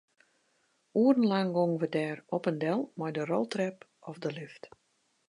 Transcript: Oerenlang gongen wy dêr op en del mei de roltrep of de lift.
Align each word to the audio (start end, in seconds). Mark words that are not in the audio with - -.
Oerenlang 1.01 1.51
gongen 1.57 1.77
wy 1.81 1.87
dêr 1.97 2.17
op 2.35 2.43
en 2.51 2.57
del 2.63 2.81
mei 2.99 3.11
de 3.15 3.23
roltrep 3.31 3.77
of 4.09 4.15
de 4.23 4.29
lift. 4.37 4.63